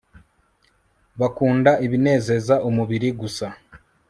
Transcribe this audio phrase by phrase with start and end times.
[1.19, 3.47] bakunda ibinezeza umubiri gusa